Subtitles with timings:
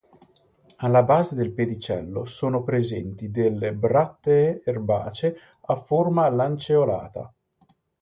[0.77, 7.31] Alla base del pedicello sono presenti delle brattee erbacee a forma lanceolata.